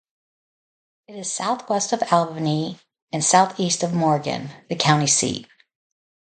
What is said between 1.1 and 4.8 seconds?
is southwest of Albany and southeast of Morgan, the